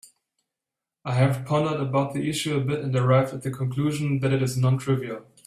I 1.05 1.13
have 1.13 1.45
pondered 1.45 1.79
about 1.79 2.15
the 2.15 2.27
issue 2.27 2.57
a 2.57 2.59
bit 2.59 2.79
and 2.79 2.95
arrived 2.95 3.35
at 3.35 3.43
the 3.43 3.51
conclusion 3.51 4.17
that 4.21 4.33
it 4.33 4.41
is 4.41 4.57
non-trivial. 4.57 5.27